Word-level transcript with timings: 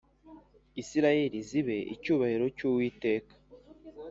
isirayeli 0.81 1.39
xibe 1.49 1.77
icyubahiro 1.93 2.45
cy’uwiteka 2.57 3.33